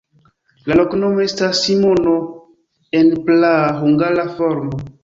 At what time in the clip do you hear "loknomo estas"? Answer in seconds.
0.79-1.61